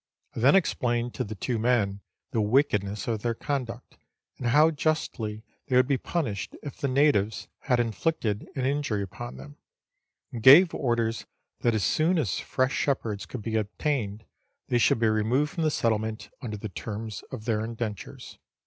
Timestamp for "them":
9.37-9.57